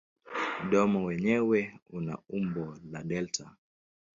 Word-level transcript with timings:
Mdomo 0.63 0.99
wenyewe 1.05 1.59
una 1.97 2.15
umbo 2.37 2.65
la 2.91 3.01
delta. 3.03 3.45